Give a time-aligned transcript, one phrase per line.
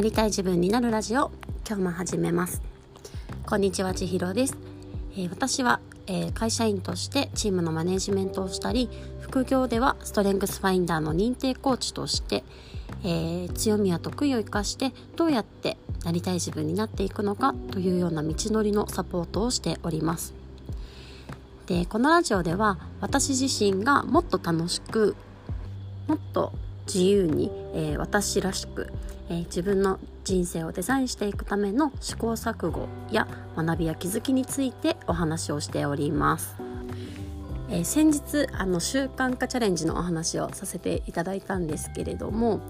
[0.00, 1.30] なりたい自分になるラジオ
[1.68, 2.62] 今日も始めます。
[3.44, 4.56] こんにちは千尋です、
[5.12, 8.88] えー、私は、えー、会社員としてチームのマネジメントをしたり
[9.20, 12.44] 副業ではストレングスファインダーの認定コーチとして、
[13.04, 20.32] えー、強みや得意を生かしてどうやってなりたい自分になっていくのかというような道のりのサポートをしております。
[21.66, 25.14] でこのラジオでは私自身がもっと楽しく
[26.08, 26.54] もっと
[26.92, 28.92] 自由に、えー、私らしく、
[29.28, 36.56] えー、自分の人生をデザインしていくための試行錯誤や学びや気づきについてお話をしております。
[37.70, 42.60] えー、先日あの習慣化チャレンジのお話をさせていただいたんですけれども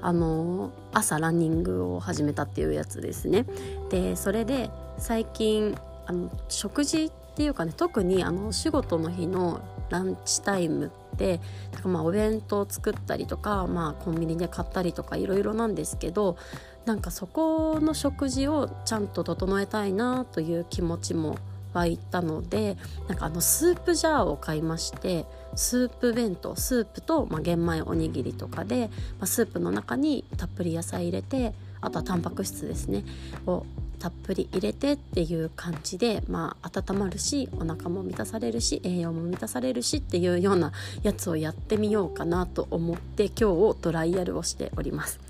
[0.00, 3.44] あの朝ランニングを始めたっていうやつですね。
[3.90, 9.60] でそれで最近あの食事っていうかね特にあの仕事の日の
[9.94, 11.40] ランチタイムって
[11.70, 16.36] だかまあお弁当作ったりとか、まあ、コンビニで買ったりとかいろいろなんですけど
[16.84, 21.38] なんかそこの食事をちゃんと整えたいなという気持ちも
[21.72, 22.76] 湧いたので
[23.08, 33.04] なんかあのスープジャーを買いましてスープ弁当スープと、まあ、玄米おにぎりとかで、まあ、スープの中にたっぷり野菜入れてあとはタンパク質ですね
[33.46, 33.64] を
[34.04, 45.20] たっぷり入れてっていう感じで、まあ、温まるしお腹も満たされるし栄養も満たされるしっていうようなやつをやってみようかなと思って今日トライアルをしております。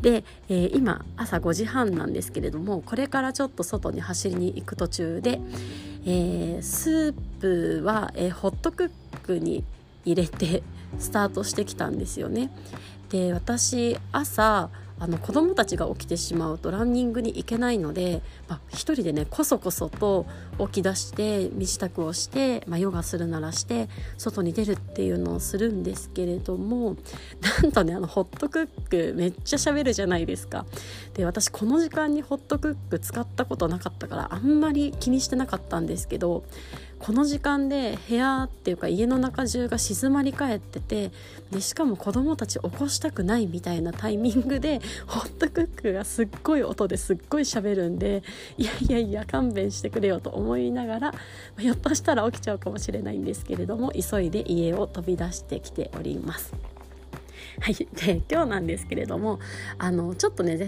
[0.00, 5.38] で、えー、今朝5時半なんですけれどもこれからちょっと外に走りに行く途中で、
[6.06, 8.90] えー、スープは、えー、ホットクッ
[9.22, 9.64] クに
[10.06, 10.62] 入れて
[10.98, 12.50] スタートしてきたんですよね。
[13.10, 20.26] で私朝あの子供たちが起きてしまうとランニングに行けないので、まあ、一人でねこそこそと
[20.58, 26.96] 起き出して身支度をして、まあ、ヨガするならして外に出るっていうのをするんですけれども
[27.62, 30.64] なんとねあのホットクックめっちゃ喋るじゃないですか。
[31.14, 36.44] で私この時間にホットクック使ったことなかったからあんまり気にしてなかったんですけど
[37.04, 41.10] この時間で部屋っていうか家の中中が静まり返ってて
[41.50, 48.22] でしかも子供たち起こしたくないみたいなタイミングでホットクックがすっごい音ですっごい喋るんで
[48.56, 51.14] いやいやいや勘弁してくれよと思いながら
[51.58, 56.73] ひょっとしたら起きちゃうかもしれないんですけれども急いで家を飛び出してきております。
[57.60, 59.38] はい、で今日なんですけれども
[59.78, 60.58] あのちょっとね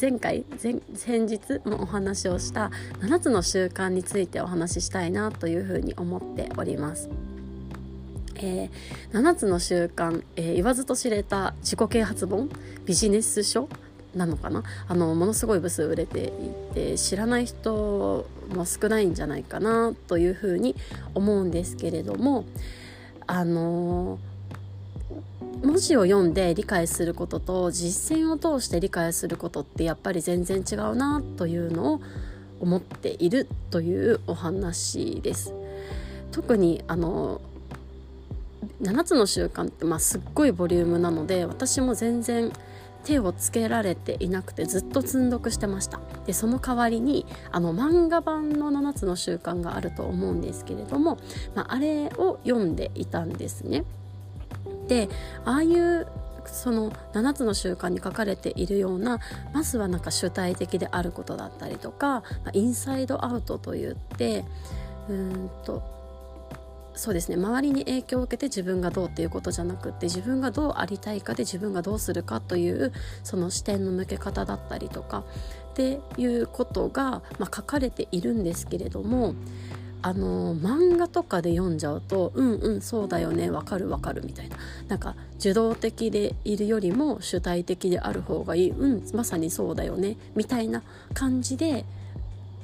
[0.00, 7.10] 前回前先日もお話をした7つの習慣についてお話ししたいなというふうに思っております。
[8.36, 12.48] えー、7つの習慣、えー、言わずと知れた自己啓発本
[12.86, 13.68] ビジネス書
[14.14, 14.64] なのかな？
[14.88, 16.32] あのものすごい部数売れて
[16.72, 20.74] いて知らない人も少ないんじゃないかなというふうに
[21.14, 22.44] 思うんですけれども
[23.26, 24.31] あのー
[25.62, 32.00] 文字を読んで理解することと実践を通して理解することってやっぱり全然違うなというのを
[32.60, 35.54] 思っているというお話です。
[36.32, 37.40] 特にあの
[38.80, 42.52] 7つの習慣って、まあ、すっごいボリュームなので私も全然
[43.04, 51.18] 手をつけられていなくてずっと積んどくしてましたでその代わりにあの漫画版の7つの習慣があると思うんですけれども、
[51.54, 53.84] まあ、あれを読んでいたんですね
[54.88, 55.08] で
[55.44, 56.06] ああいう
[56.44, 59.20] その7つの習慣に書かれているような
[59.52, 64.44] まずはなんか主体的であることだったりとか、インサイドアウトといって
[65.08, 65.82] うんと
[66.94, 72.92] そうですね周りに影響を受けて自分がどうっていうことじゃなくって自分がどうありたいかで自分がどうするかという
[73.24, 75.24] その視点の向け方だったりとか
[75.70, 79.34] っていうことが、まあ、書かれているんですけれども
[80.04, 84.56] あの漫画とかで読んじゃうとうんうんそうだよねわかるわかるみたいな
[84.88, 90.82] なんか受動的でいるよりも主体的である方がいいうんまさにそうだよねみたいな
[91.14, 91.84] 感じで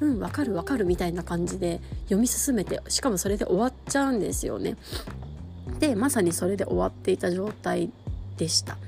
[0.01, 4.77] うんわかるわかるみたいな感じで読み進めてしかもそれで終わっちゃうんですよね。
[5.81, 7.91] でまさにそれで終わっていた状態
[8.37, 8.79] でした。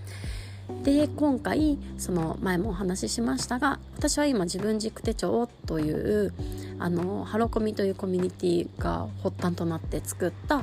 [0.83, 6.33] で今回その前もお話ししましたが私は今自分軸手帳という
[6.79, 10.63] あのハロコミというコミュニティが発端となって作った、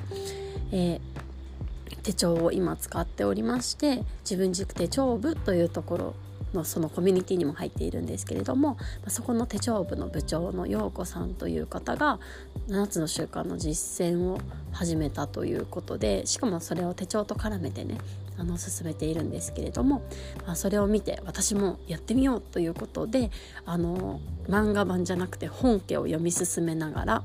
[0.72, 6.14] えー、手帳を今使っておりまして自分軸手帳部というところ
[6.54, 8.78] のそのコミュニティにも入っているんですけれども
[9.08, 12.20] そこの手帳部の部長の陽子さんという方が
[12.70, 14.40] 7つの習慣の実践を
[14.72, 17.98] 始めたということでしかもそれを手帳と絡めてね
[18.38, 20.04] あの進めているんですけれども、
[20.46, 23.32] まあ、それを見て私もやってみようということで
[23.66, 27.24] あの漫画版じゃなくて本家を読み進めながら、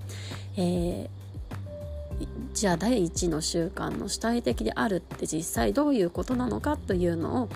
[0.57, 1.09] えー、
[2.55, 7.49] じゃあ第一の習慣の主体的であるって実際どういうことなのかというのを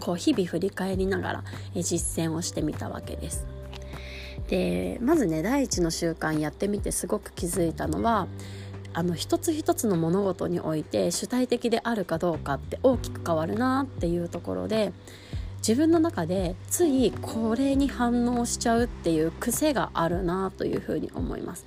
[0.00, 1.44] こう日々振り返りながら
[1.74, 3.46] 実践をしてみたわけです。
[4.48, 8.26] でまずね第一の習慣やってみてすごく気づいたのは
[8.94, 14.92] あの一つ一つの物事において主体的であるかどうかって大きく変わるなっていうところで
[15.58, 21.64] 自分の中でついこれに反応しちゃうっていう癖があるなというふうに思います。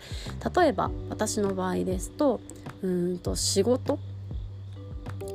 [0.56, 2.40] 例えば私の場合ですと
[2.82, 4.00] うんと仕事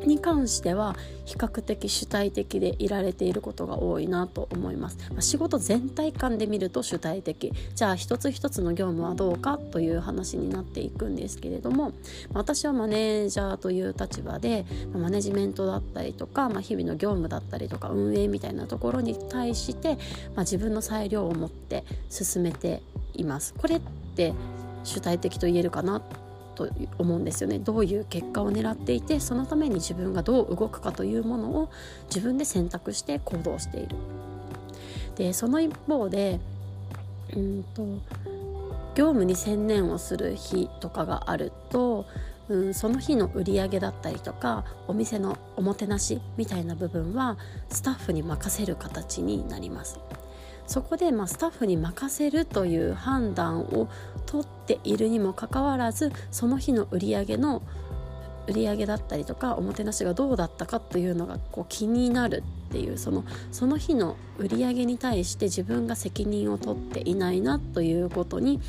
[0.06, 7.52] に関しては比較的主体的でいられていることが多いなと思います、まあ、仕事全体感で見ると主体的。
[7.74, 11.92] じゃあ一つ一つの業務はどうかという話になっていくんですけれども
[12.32, 19.96] 私はマネージャーという立場でマネジメントだったりとか、まあ、日々の業務だったりとか運営みたいなところに対して、
[20.34, 22.82] まあ、自分の裁量を持って進めて
[23.14, 23.54] います。
[23.54, 23.80] これっ
[24.16, 24.32] て
[24.84, 26.02] 主体的と言えるかな
[26.54, 26.68] と
[26.98, 27.58] 思うんですよね。
[27.58, 31.70] どういう結果を狙っていてそのために自分がどう動くかというものを
[32.06, 33.96] 自分で選択して行動している。
[35.16, 36.40] でその一方で
[37.36, 37.82] うんと
[38.94, 42.06] 業務に専念をする日とかがあると
[42.48, 47.38] うん、その日の売り上げだったりとかお店のおもてなしみたいな部分は
[47.70, 49.98] スタッフに任せる形になります。
[50.66, 53.88] そこでまあスタッフに任せるという判断を
[54.26, 57.62] 取っているにもかかわらずその日の売り上げの
[58.46, 68.60] 売り上げだったりとかおもてなしがどうだったかというのがこう気になるっていうそのその日の売り上げに対して自分が責任を取っていないなということに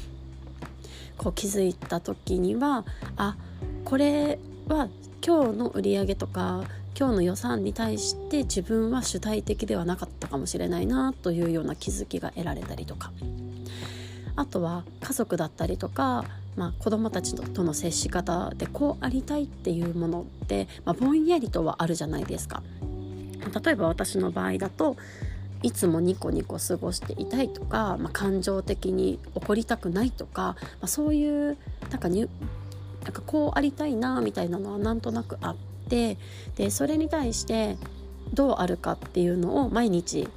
[1.17, 2.85] こう気づいた時には
[3.17, 3.35] あ
[3.85, 4.89] これは
[5.25, 6.63] 今日の売り上げとか
[6.97, 13.11] 今日の予算に対して自分は主体的ではなかったかもしれないなというような気づきが得られたりとか
[14.35, 16.25] あとは家族だったりとか、
[16.55, 22.63] まあ、子どもたちとの接し方でこうありたいっていうものって、まあ、ぼんやりとはあるじゃないですか。
[23.63, 24.95] 例えば私の場合だと
[25.63, 31.57] いつもニコニコ過ごしていたいとか、まあ、感情的に怒りたくないとか、まあ、そういう
[31.89, 32.27] なんかに
[33.03, 35.55] なんかこうありたいなみたいなのはなんとなくあっ
[35.93, 36.17] て
[36.55, 37.77] でそれに対して
[38.33, 40.27] どうあるかっていうのを毎日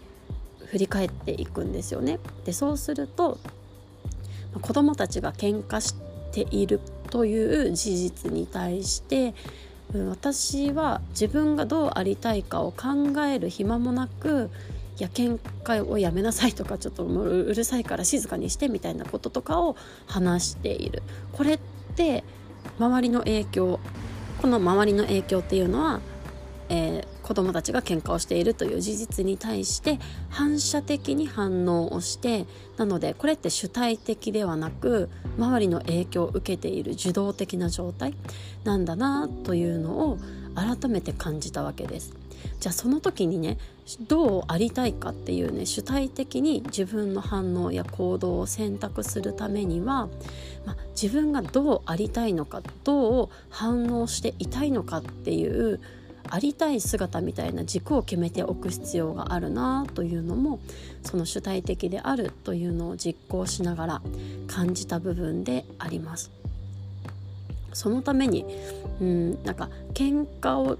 [0.67, 2.19] 振り返っていくんですよね。
[2.45, 3.39] でそうすると
[4.61, 5.95] 子どもたちが喧嘩し
[6.33, 6.81] ている
[7.11, 9.35] という事実に対して
[10.11, 14.51] 私は自分がどうありたいかを考える暇もなく
[14.99, 19.77] いや喧嘩をやめなさいとかちょっとううるさいから静かにしてみたいなこととかを
[20.07, 21.59] 話しているこれっ
[21.95, 22.25] て
[22.79, 23.79] 周りの影響
[24.47, 26.01] この周りの影響っていうのは、
[26.69, 29.99] えー、子どもたちが喧嘩をしているという事実に対して
[30.31, 32.47] 反射的に反応をして
[32.77, 38.15] なのでこれって主体的ではなく周りの影響を受けている受動的な状態
[38.63, 40.19] なんだなというのを
[40.55, 42.15] 改めて感じたわけです。
[42.61, 43.59] じゃあその時にね
[44.09, 50.09] どうありたいかっていうね主体的に自分の反応や行動を選択するためには、
[50.65, 55.81] まあ、自分がどうありたいのかどう反応していたいのかっていう
[56.29, 60.59] ありたい姿みたいな軸を決めておく必要があるなというのも
[61.05, 64.03] その主体的であるというのを実行しながら
[64.49, 66.31] 感じた部分であります。
[67.73, 68.47] そのために
[69.03, 70.79] うんなんか喧嘩を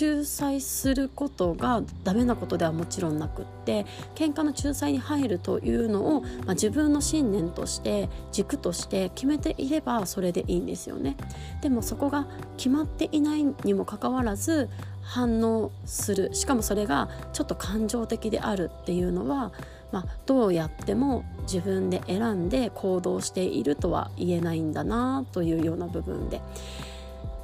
[0.00, 11.16] 仲裁することがダメなことではもちろんなくって喧嘩の仲裁に入るというのを、まあ、自分の信念として軸として決めていればそれでいいんですよね。
[11.60, 12.26] でもそこが
[12.56, 14.70] 決まっていないにもかかわらず
[15.02, 19.52] 反応するしかもそれがちょっと感情的であるっていうのは、
[19.92, 26.40] まあ、どうやっても自分で選んで行動しているとは言えないんだなというような部分で。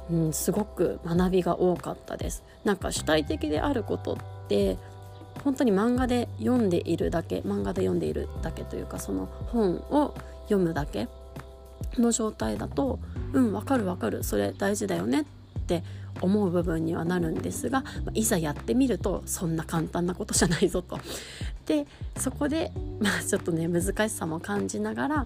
[0.09, 4.77] うん、すごく学びが多かったですなんか主体的であることって
[5.43, 11.07] 本当に漫画で読んでいるだけ漫画で読んでいるだけというかその本を読むだけ
[11.97, 12.99] の状態だと
[13.33, 15.25] うんわかるわかるそれ大事だよねっ
[15.67, 15.83] て
[16.21, 17.83] 思う部分にはなるんですが
[18.13, 20.99] いざやってみるとそんな簡単なことじゃないぞと。
[21.67, 21.85] で
[22.17, 25.25] そこで、 まあ、ちょっとね難しさも感じながら、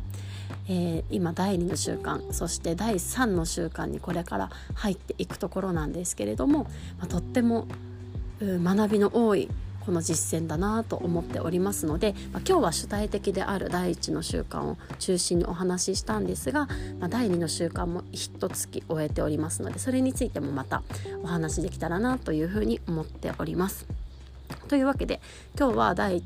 [0.67, 6.63] えー、今第2の習慣そして第3の習慣にこれから入っていくところなんですけれども、
[6.98, 7.67] まあ、とっても
[8.41, 9.50] 学びの多い
[9.86, 16.67] この実践だなと思っておりますので、まあ、今日は主体的である第1の習慣を中心にお話ししたんですが、
[17.00, 20.83] まあ、第2の習慣も一月終えておりますのでそれについてもまた
[21.24, 24.00] お話しできたらなというふうに思っております。
[24.67, 25.22] というわけで
[25.58, 26.24] 今日は第,、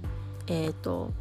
[0.48, 1.12] えーと、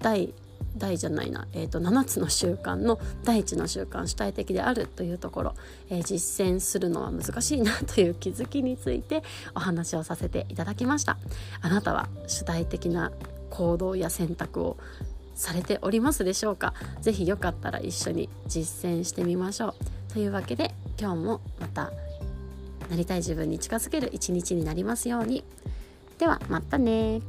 [0.00, 0.32] 第
[0.76, 5.54] 第じゃないな、えーと、7つの習慣の第一の習慣主体的であるというところ、
[5.90, 9.22] えー、実践するのは難しいなという気づきについて
[9.54, 11.18] お話をさせていただきました。
[11.60, 13.12] あなたは主体的な
[13.50, 14.78] 行動や選択を
[15.34, 16.72] されておりますでしょうか？
[17.02, 19.74] 是非よかったら一緒に実践してみましょ
[20.10, 20.12] う。
[20.12, 21.92] というわけで今日もまた
[22.90, 25.44] なりたい自分に近づける一日になりますように。
[26.22, 27.20] ではまたね。